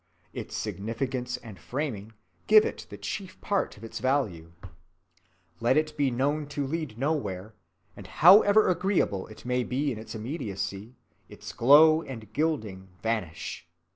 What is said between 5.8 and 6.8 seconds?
be known to